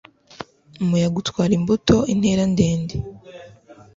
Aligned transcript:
Umuyaga 0.83 1.15
utwara 1.21 1.51
imbuto 1.59 1.95
intera 2.13 2.43
ndende 2.53 2.95